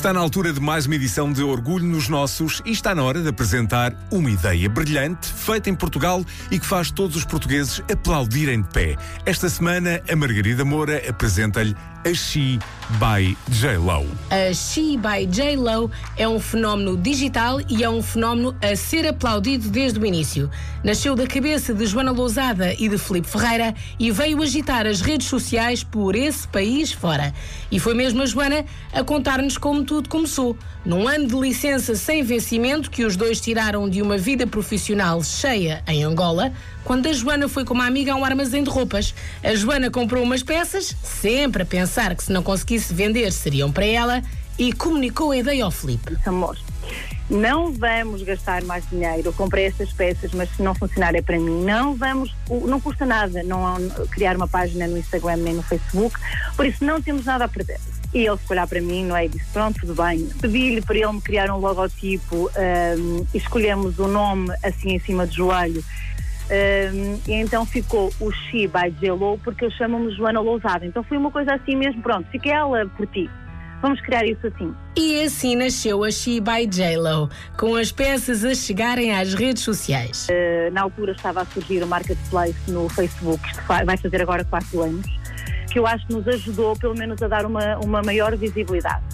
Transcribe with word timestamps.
Está 0.00 0.14
na 0.14 0.20
altura 0.20 0.50
de 0.50 0.60
mais 0.60 0.86
uma 0.86 0.94
edição 0.94 1.30
de 1.30 1.42
Orgulho 1.42 1.84
nos 1.84 2.08
Nossos 2.08 2.62
e 2.64 2.70
está 2.70 2.94
na 2.94 3.02
hora 3.02 3.20
de 3.20 3.28
apresentar 3.28 3.94
uma 4.10 4.30
ideia 4.30 4.66
brilhante, 4.66 5.30
feita 5.30 5.68
em 5.68 5.74
Portugal 5.74 6.24
e 6.50 6.58
que 6.58 6.64
faz 6.64 6.90
todos 6.90 7.16
os 7.16 7.24
portugueses 7.26 7.82
aplaudirem 7.92 8.62
de 8.62 8.68
pé. 8.70 8.96
Esta 9.26 9.50
semana, 9.50 10.00
a 10.10 10.16
Margarida 10.16 10.64
Moura 10.64 11.02
apresenta-lhe 11.06 11.76
a 12.02 12.14
She 12.14 12.58
by 12.98 13.36
J-Lo. 13.50 14.06
A 14.30 14.54
She 14.54 14.96
by 14.96 15.26
J-Lo 15.26 15.90
é 16.16 16.26
um 16.26 16.40
fenómeno 16.40 16.96
digital 16.96 17.60
e 17.68 17.84
é 17.84 17.90
um 17.90 18.02
fenómeno 18.02 18.56
a 18.62 18.74
ser 18.74 19.06
aplaudido 19.06 19.68
desde 19.68 19.98
o 19.98 20.06
início. 20.06 20.50
Nasceu 20.82 21.14
da 21.14 21.26
cabeça 21.26 21.74
de 21.74 21.84
Joana 21.84 22.10
Lousada 22.10 22.72
e 22.72 22.88
de 22.88 22.96
Felipe 22.96 23.28
Ferreira 23.28 23.74
e 23.98 24.10
veio 24.10 24.42
agitar 24.42 24.86
as 24.86 25.02
redes 25.02 25.26
sociais 25.26 25.84
por 25.84 26.16
esse 26.16 26.48
país 26.48 26.90
fora. 26.90 27.34
E 27.70 27.78
foi 27.78 27.92
mesmo 27.92 28.22
a 28.22 28.26
Joana 28.26 28.64
a 28.94 29.04
contar-nos 29.04 29.58
como 29.58 29.84
tudo 29.90 30.08
começou. 30.08 30.56
Num 30.84 31.08
ano 31.08 31.26
de 31.26 31.34
licença 31.34 31.96
sem 31.96 32.22
vencimento 32.22 32.88
que 32.88 33.04
os 33.04 33.16
dois 33.16 33.40
tiraram 33.40 33.90
de 33.90 34.00
uma 34.00 34.16
vida 34.16 34.46
profissional 34.46 35.20
cheia 35.20 35.82
em 35.84 36.04
Angola, 36.04 36.52
quando 36.84 37.08
a 37.08 37.12
Joana 37.12 37.48
foi 37.48 37.64
com 37.64 37.74
uma 37.74 37.86
amiga 37.88 38.12
a 38.12 38.14
um 38.14 38.24
armazém 38.24 38.62
de 38.62 38.70
roupas. 38.70 39.12
A 39.42 39.52
Joana 39.52 39.90
comprou 39.90 40.22
umas 40.22 40.44
peças, 40.44 40.94
sempre 41.02 41.64
a 41.64 41.66
pensar 41.66 42.14
que 42.14 42.22
se 42.22 42.30
não 42.30 42.40
conseguisse 42.40 42.94
vender 42.94 43.32
seriam 43.32 43.72
para 43.72 43.84
ela, 43.84 44.22
e 44.56 44.72
comunicou 44.72 45.32
a 45.32 45.38
ideia 45.38 45.64
ao 45.64 45.72
Felipe. 45.72 46.16
Amor, 46.24 46.56
não 47.28 47.72
vamos 47.72 48.22
gastar 48.22 48.62
mais 48.62 48.88
dinheiro. 48.88 49.32
Comprei 49.32 49.64
estas 49.64 49.92
peças, 49.92 50.30
mas 50.32 50.50
se 50.54 50.62
não 50.62 50.72
funcionar 50.72 51.16
é 51.16 51.22
para 51.22 51.36
mim. 51.36 51.64
Não 51.64 51.96
vamos, 51.96 52.32
não 52.48 52.80
custa 52.80 53.04
nada 53.04 53.42
não 53.42 53.76
criar 54.08 54.36
uma 54.36 54.46
página 54.46 54.86
no 54.86 54.96
Instagram 54.96 55.38
nem 55.38 55.54
no 55.54 55.64
Facebook, 55.64 56.16
por 56.56 56.64
isso 56.64 56.84
não 56.84 57.02
temos 57.02 57.24
nada 57.24 57.46
a 57.46 57.48
perder. 57.48 57.80
E 58.12 58.26
ele 58.26 58.36
foi 58.38 58.56
olhar 58.56 58.66
para 58.66 58.80
mim, 58.80 59.04
não 59.04 59.16
é? 59.16 59.26
E 59.26 59.28
disse: 59.28 59.46
Pronto, 59.52 59.80
tudo 59.80 59.94
bem. 59.94 60.28
Pedi-lhe 60.40 60.82
para 60.82 60.96
ele 60.96 61.12
me 61.12 61.20
criar 61.20 61.50
um 61.50 61.58
logotipo 61.58 62.50
um, 62.98 63.26
escolhemos 63.32 63.98
o 63.98 64.08
nome 64.08 64.52
assim 64.62 64.94
em 64.94 64.98
cima 64.98 65.26
do 65.26 65.32
joelho. 65.32 65.84
Um, 66.50 67.20
e 67.28 67.34
então 67.34 67.64
ficou 67.64 68.12
o 68.20 68.32
She 68.32 68.66
by 68.66 68.90
J-Lo, 69.00 69.38
porque 69.38 69.64
eu 69.64 69.70
chamo-me 69.70 70.10
Joana 70.16 70.40
Lousada. 70.40 70.84
Então 70.84 71.02
foi 71.04 71.16
uma 71.16 71.30
coisa 71.30 71.54
assim 71.54 71.76
mesmo, 71.76 72.02
pronto, 72.02 72.28
fiquei 72.30 72.50
ela 72.50 72.86
por 72.96 73.06
ti. 73.06 73.30
Vamos 73.80 74.00
criar 74.02 74.26
isso 74.26 74.46
assim. 74.46 74.74
E 74.96 75.22
assim 75.22 75.56
nasceu 75.56 76.04
a 76.04 76.10
She 76.10 76.40
by 76.40 76.66
J-Lo, 76.66 77.30
com 77.56 77.76
as 77.76 77.90
peças 77.90 78.44
a 78.44 78.54
chegarem 78.54 79.12
às 79.14 79.32
redes 79.32 79.62
sociais. 79.62 80.26
Uh, 80.28 80.72
na 80.72 80.82
altura 80.82 81.12
estava 81.12 81.42
a 81.42 81.46
surgir 81.46 81.82
o 81.82 81.86
Marketplace 81.86 82.58
no 82.68 82.88
Facebook, 82.88 83.42
isto 83.48 83.62
vai 83.66 83.96
fazer 83.96 84.20
agora 84.20 84.44
quatro 84.44 84.82
anos, 84.82 85.06
que 85.70 85.78
eu 85.78 85.86
acho 85.86 86.06
que 86.06 86.12
nos 86.14 86.26
ajudou 86.28 86.76
pelo 86.76 86.94
menos 86.94 87.22
a 87.22 87.28
dar 87.28 87.46
uma, 87.46 87.78
uma 87.78 88.02
maior 88.02 88.36
visibilidade. 88.36 89.04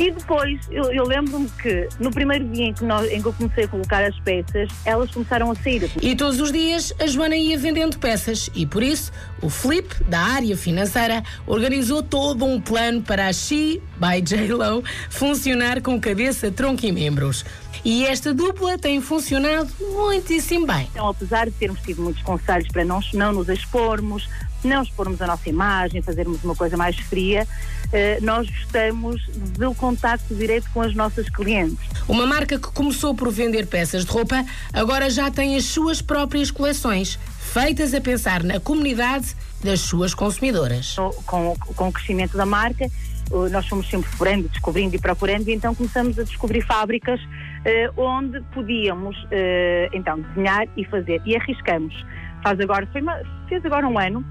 E 0.00 0.10
depois, 0.12 0.58
eu, 0.70 0.84
eu 0.92 1.04
lembro-me 1.04 1.46
que 1.62 1.86
no 1.98 2.10
primeiro 2.10 2.48
dia 2.48 2.68
em 2.68 2.72
que, 2.72 2.82
nós, 2.84 3.06
em 3.12 3.20
que 3.20 3.28
eu 3.28 3.34
comecei 3.34 3.64
a 3.64 3.68
colocar 3.68 4.02
as 4.02 4.18
peças, 4.20 4.70
elas 4.86 5.10
começaram 5.10 5.50
a 5.50 5.54
sair. 5.54 5.90
E 6.00 6.16
todos 6.16 6.40
os 6.40 6.50
dias 6.50 6.90
a 6.98 7.06
Joana 7.06 7.36
ia 7.36 7.58
vendendo 7.58 7.98
peças 7.98 8.48
e 8.54 8.64
por 8.64 8.82
isso 8.82 9.12
o 9.42 9.50
Flip, 9.50 10.02
da 10.04 10.20
área 10.20 10.56
financeira, 10.56 11.22
organizou 11.46 12.02
todo 12.02 12.46
um 12.46 12.58
plano 12.58 13.02
para 13.02 13.26
a 13.26 13.32
She 13.32 13.82
by 13.98 14.22
J-Lo 14.22 14.82
funcionar 15.10 15.82
com 15.82 16.00
cabeça, 16.00 16.50
tronco 16.50 16.86
e 16.86 16.92
membros. 16.92 17.44
E 17.84 18.04
esta 18.06 18.34
dupla 18.34 18.78
tem 18.78 19.00
funcionado 19.00 19.70
muitíssimo 19.80 20.66
bem. 20.66 20.88
Então, 20.90 21.08
apesar 21.08 21.46
de 21.46 21.52
termos 21.52 21.80
tido 21.80 22.02
muitos 22.02 22.22
conselhos 22.22 22.68
para 22.68 22.84
não, 22.84 23.00
não 23.14 23.32
nos 23.32 23.48
expormos, 23.48 24.28
não 24.62 24.82
expormos 24.82 25.20
a 25.22 25.26
nossa 25.26 25.48
imagem, 25.48 26.02
fazermos 26.02 26.42
uma 26.44 26.54
coisa 26.54 26.76
mais 26.76 26.96
fria, 26.96 27.46
eh, 27.92 28.18
nós 28.20 28.48
gostamos 28.48 29.26
do 29.58 29.74
contacto 29.74 30.34
direto 30.34 30.68
com 30.72 30.82
as 30.82 30.94
nossas 30.94 31.28
clientes. 31.28 31.78
Uma 32.06 32.26
marca 32.26 32.58
que 32.58 32.68
começou 32.68 33.14
por 33.14 33.30
vender 33.30 33.66
peças 33.66 34.04
de 34.04 34.10
roupa, 34.10 34.44
agora 34.72 35.08
já 35.08 35.30
tem 35.30 35.56
as 35.56 35.64
suas 35.64 36.02
próprias 36.02 36.50
coleções, 36.50 37.18
feitas 37.38 37.94
a 37.94 38.00
pensar 38.00 38.42
na 38.42 38.60
comunidade 38.60 39.34
das 39.64 39.80
suas 39.80 40.14
consumidoras. 40.14 40.96
Com, 41.26 41.56
com 41.56 41.88
o 41.88 41.92
crescimento 41.92 42.36
da 42.36 42.46
marca, 42.46 42.90
nós 43.50 43.66
fomos 43.66 43.88
sempre 43.88 44.08
procurando, 44.10 44.48
descobrindo 44.48 44.96
e 44.96 44.98
procurando, 44.98 45.48
e 45.48 45.54
então 45.54 45.74
começamos 45.74 46.18
a 46.18 46.22
descobrir 46.24 46.62
fábricas 46.62 47.20
onde 47.96 48.40
podíamos 48.54 49.16
eh, 49.30 49.88
então 49.92 50.20
desenhar 50.20 50.66
e 50.76 50.84
fazer. 50.84 51.20
E 51.24 51.36
arriscamos. 51.36 51.94
Faz 52.42 52.58
agora, 52.60 52.86
foi 52.90 53.02
uma, 53.02 53.20
fez 53.48 53.64
agora 53.64 53.86
um 53.86 53.98
ano 53.98 54.24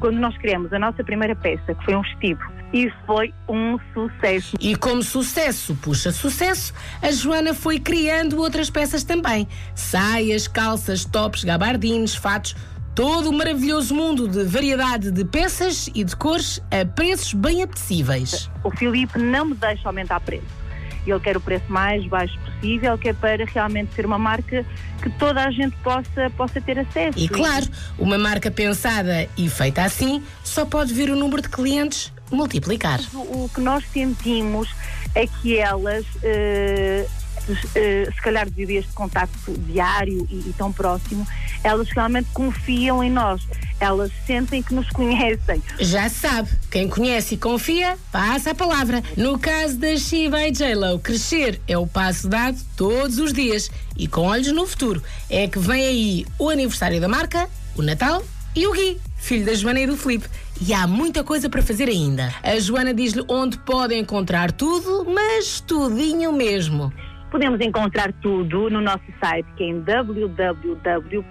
quando 0.00 0.16
nós 0.18 0.36
criamos 0.38 0.72
a 0.72 0.78
nossa 0.78 1.02
primeira 1.02 1.34
peça, 1.34 1.74
que 1.74 1.84
foi 1.84 1.94
um 1.94 2.02
vestido. 2.02 2.40
E 2.72 2.92
foi 3.06 3.32
um 3.48 3.78
sucesso. 3.94 4.56
E 4.60 4.76
como 4.76 5.02
sucesso 5.02 5.74
puxa 5.76 6.12
sucesso, 6.12 6.74
a 7.02 7.10
Joana 7.10 7.54
foi 7.54 7.78
criando 7.80 8.38
outras 8.38 8.68
peças 8.68 9.02
também: 9.02 9.48
saias, 9.74 10.46
calças, 10.46 11.04
tops, 11.04 11.44
gabardines, 11.44 12.14
fatos. 12.14 12.54
Todo 12.94 13.30
o 13.30 13.32
maravilhoso 13.32 13.94
mundo 13.94 14.26
de 14.26 14.42
variedade 14.42 15.12
de 15.12 15.24
peças 15.24 15.88
e 15.94 16.02
de 16.02 16.16
cores 16.16 16.60
a 16.68 16.84
preços 16.84 17.32
bem 17.32 17.62
apetecíveis. 17.62 18.50
O 18.64 18.70
Filipe 18.72 19.20
não 19.20 19.46
me 19.46 19.54
deixa 19.54 19.88
aumentar 19.88 20.18
preço 20.20 20.67
ele 21.10 21.20
quer 21.20 21.36
o 21.36 21.40
preço 21.40 21.64
mais 21.68 22.04
baixo 22.06 22.38
possível, 22.40 22.96
que 22.98 23.08
é 23.08 23.12
para 23.12 23.44
realmente 23.44 23.94
ser 23.94 24.06
uma 24.06 24.18
marca 24.18 24.64
que 25.02 25.10
toda 25.10 25.44
a 25.44 25.50
gente 25.50 25.76
possa, 25.78 26.30
possa 26.36 26.60
ter 26.60 26.78
acesso. 26.78 27.18
E 27.18 27.28
claro, 27.28 27.66
uma 27.98 28.18
marca 28.18 28.50
pensada 28.50 29.28
e 29.36 29.48
feita 29.48 29.82
assim 29.82 30.22
só 30.42 30.64
pode 30.64 30.92
ver 30.92 31.10
o 31.10 31.16
número 31.16 31.42
de 31.42 31.48
clientes 31.48 32.12
multiplicar. 32.30 33.00
O, 33.12 33.44
o 33.44 33.50
que 33.52 33.60
nós 33.60 33.84
sentimos 33.92 34.68
é 35.14 35.26
que 35.26 35.58
elas. 35.58 36.04
Uh, 36.16 37.28
se 37.48 38.20
calhar 38.20 38.44
devido 38.44 38.76
a 38.76 38.80
este 38.80 38.92
contacto 38.92 39.52
diário 39.60 40.28
e, 40.30 40.50
e 40.50 40.54
tão 40.58 40.70
próximo, 40.70 41.26
elas 41.64 41.88
realmente 41.88 42.28
confiam 42.34 43.02
em 43.02 43.10
nós 43.10 43.40
elas 43.80 44.10
sentem 44.26 44.62
que 44.62 44.74
nos 44.74 44.88
conhecem. 44.90 45.62
Já 45.78 46.08
sabe, 46.08 46.50
quem 46.70 46.88
conhece 46.88 47.34
e 47.34 47.38
confia, 47.38 47.96
passa 48.10 48.50
a 48.50 48.54
palavra. 48.54 49.02
No 49.16 49.38
caso 49.38 49.76
da 49.76 49.96
Shiva 49.96 50.46
e 50.46 50.50
J-Lo, 50.50 50.98
crescer 50.98 51.60
é 51.66 51.76
o 51.76 51.86
passo 51.86 52.28
dado 52.28 52.58
todos 52.76 53.18
os 53.18 53.32
dias. 53.32 53.70
E 53.96 54.06
com 54.06 54.22
olhos 54.22 54.52
no 54.52 54.66
futuro, 54.66 55.02
é 55.28 55.46
que 55.48 55.58
vem 55.58 55.84
aí 55.84 56.26
o 56.38 56.48
aniversário 56.48 57.00
da 57.00 57.08
marca, 57.08 57.48
o 57.76 57.82
Natal 57.82 58.22
e 58.54 58.66
o 58.66 58.72
Gui, 58.72 58.98
filho 59.16 59.46
da 59.46 59.54
Joana 59.54 59.80
e 59.80 59.86
do 59.86 59.96
Felipe. 59.96 60.28
E 60.60 60.74
há 60.74 60.86
muita 60.86 61.22
coisa 61.22 61.48
para 61.48 61.62
fazer 61.62 61.88
ainda. 61.88 62.34
A 62.42 62.58
Joana 62.58 62.92
diz-lhe 62.92 63.24
onde 63.28 63.56
pode 63.58 63.94
encontrar 63.94 64.50
tudo, 64.50 65.06
mas 65.08 65.60
tudinho 65.60 66.32
mesmo. 66.32 66.92
Podemos 67.30 67.60
encontrar 67.60 68.12
tudo 68.22 68.70
no 68.70 68.80
nosso 68.80 69.04
site, 69.20 69.46
que 69.56 69.64
é 69.64 69.66
em 69.66 69.80
www 69.80 71.24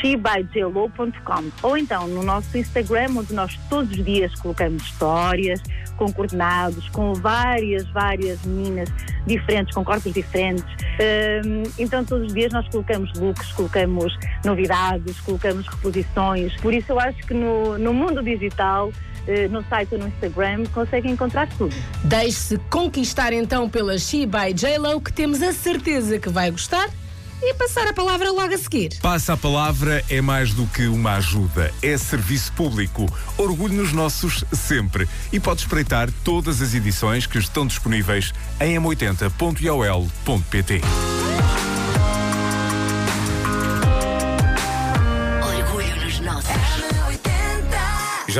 shebyjlo.com 0.00 1.50
ou 1.62 1.76
então 1.76 2.06
no 2.08 2.22
nosso 2.22 2.56
Instagram, 2.56 3.08
onde 3.16 3.34
nós 3.34 3.58
todos 3.68 3.90
os 3.90 4.04
dias 4.04 4.34
colocamos 4.36 4.82
histórias 4.82 5.62
com 5.96 6.12
coordenados, 6.12 6.88
com 6.90 7.14
várias, 7.14 7.86
várias 7.90 8.42
meninas 8.44 8.88
diferentes, 9.26 9.74
com 9.74 9.84
corpos 9.84 10.12
diferentes. 10.12 10.64
Então 11.78 12.04
todos 12.04 12.28
os 12.28 12.34
dias 12.34 12.52
nós 12.52 12.66
colocamos 12.68 13.12
looks, 13.18 13.52
colocamos 13.52 14.16
novidades, 14.44 15.20
colocamos 15.20 15.66
reposições. 15.66 16.54
Por 16.60 16.72
isso 16.74 16.92
eu 16.92 17.00
acho 17.00 17.18
que 17.18 17.34
no, 17.34 17.78
no 17.78 17.92
mundo 17.92 18.22
digital 18.22 18.92
eh, 19.26 19.46
no 19.46 19.62
site 19.68 19.94
ou 19.94 20.00
no 20.00 20.08
Instagram, 20.08 20.64
conseguem 20.74 21.12
encontrar 21.12 21.48
tudo. 21.56 21.74
Deixe-se 22.02 22.58
conquistar 22.68 23.32
então 23.32 23.68
pela 23.68 23.96
She 23.96 24.26
by 24.26 24.52
JLo, 24.52 25.00
que 25.00 25.12
temos 25.12 25.40
a 25.42 25.52
certeza 25.52 26.18
que 26.18 26.28
vai 26.28 26.50
gostar 26.50 26.88
e 27.42 27.52
passar 27.54 27.88
a 27.88 27.92
palavra 27.92 28.30
logo 28.30 28.54
a 28.54 28.58
seguir. 28.58 28.96
Passa 29.00 29.32
a 29.32 29.36
palavra 29.36 30.04
é 30.08 30.20
mais 30.20 30.54
do 30.54 30.64
que 30.66 30.86
uma 30.86 31.14
ajuda, 31.14 31.74
é 31.82 31.98
serviço 31.98 32.52
público. 32.52 33.12
Orgulho 33.36 33.74
nos 33.74 33.92
nossos 33.92 34.44
sempre. 34.52 35.08
E 35.32 35.40
pode 35.40 35.62
espreitar 35.62 36.08
todas 36.24 36.62
as 36.62 36.74
edições 36.74 37.26
que 37.26 37.38
estão 37.38 37.66
disponíveis 37.66 38.32
em 38.60 38.78
m80.iol.pt. 38.78 40.80